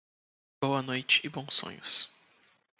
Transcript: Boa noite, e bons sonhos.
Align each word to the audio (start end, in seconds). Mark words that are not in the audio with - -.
Boa 0.59 0.81
noite, 0.81 1.21
e 1.23 1.29
bons 1.29 1.53
sonhos. 1.53 2.09